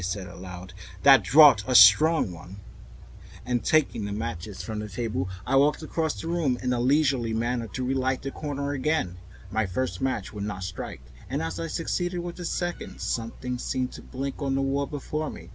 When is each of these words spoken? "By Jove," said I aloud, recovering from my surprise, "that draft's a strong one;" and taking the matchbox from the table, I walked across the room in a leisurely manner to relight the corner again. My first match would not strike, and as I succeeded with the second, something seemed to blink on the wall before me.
"By 0.01 0.03
Jove," 0.03 0.11
said 0.13 0.27
I 0.27 0.31
aloud, 0.31 0.73
recovering 0.73 0.73
from 0.73 0.81
my 0.81 0.93
surprise, 0.95 1.03
"that 1.03 1.23
draft's 1.23 1.63
a 1.67 1.75
strong 1.75 2.31
one;" 2.31 2.55
and 3.45 3.63
taking 3.63 4.05
the 4.05 4.11
matchbox 4.11 4.63
from 4.63 4.79
the 4.79 4.89
table, 4.89 5.29
I 5.45 5.55
walked 5.57 5.83
across 5.83 6.19
the 6.19 6.27
room 6.27 6.57
in 6.63 6.73
a 6.73 6.79
leisurely 6.79 7.33
manner 7.33 7.67
to 7.67 7.85
relight 7.85 8.23
the 8.23 8.31
corner 8.31 8.71
again. 8.71 9.17
My 9.51 9.67
first 9.67 10.01
match 10.01 10.33
would 10.33 10.43
not 10.43 10.63
strike, 10.63 11.01
and 11.29 11.39
as 11.43 11.59
I 11.59 11.67
succeeded 11.67 12.21
with 12.21 12.37
the 12.37 12.45
second, 12.45 12.99
something 12.99 13.59
seemed 13.59 13.91
to 13.91 14.01
blink 14.01 14.41
on 14.41 14.55
the 14.55 14.63
wall 14.63 14.87
before 14.87 15.29
me. 15.29 15.49